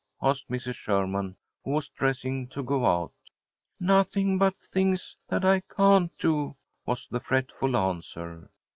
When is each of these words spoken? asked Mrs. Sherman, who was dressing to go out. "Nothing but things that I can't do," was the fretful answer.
asked 0.19 0.49
Mrs. 0.49 0.73
Sherman, 0.73 1.35
who 1.63 1.69
was 1.73 1.89
dressing 1.89 2.47
to 2.47 2.63
go 2.63 2.87
out. 2.87 3.13
"Nothing 3.79 4.39
but 4.39 4.57
things 4.59 5.15
that 5.27 5.45
I 5.45 5.59
can't 5.59 6.11
do," 6.17 6.55
was 6.87 7.07
the 7.07 7.19
fretful 7.19 7.77
answer. 7.77 8.49